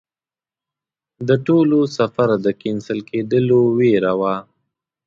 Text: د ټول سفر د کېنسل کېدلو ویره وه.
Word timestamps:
د 1.27 1.29
ټول 1.45 1.69
سفر 1.97 2.29
د 2.45 2.47
کېنسل 2.61 2.99
کېدلو 3.09 3.59
ویره 3.77 4.13
وه. 4.19 4.35